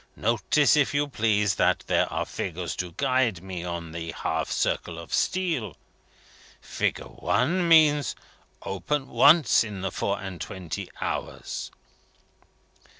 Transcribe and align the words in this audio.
Notice, 0.15 0.75
if 0.75 0.95
you 0.95 1.07
please, 1.07 1.53
that 1.61 1.83
there 1.85 2.11
are 2.11 2.25
figures 2.25 2.75
to 2.77 2.93
guide 2.93 3.43
me 3.43 3.63
on 3.63 3.91
the 3.91 4.11
half 4.13 4.49
circle 4.49 4.97
of 4.97 5.13
steel. 5.13 5.77
Figure 6.59 7.23
I. 7.23 7.45
means: 7.45 8.15
Open 8.63 9.09
once 9.09 9.63
in 9.63 9.81
the 9.81 9.91
four 9.91 10.19
and 10.19 10.41
twenty 10.41 10.89
hours. 11.01 11.69